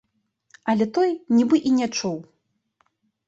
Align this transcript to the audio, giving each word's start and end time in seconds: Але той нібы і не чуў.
Але 0.73 0.85
той 0.97 1.11
нібы 1.37 1.57
і 1.71 1.73
не 1.81 1.87
чуў. 1.97 2.17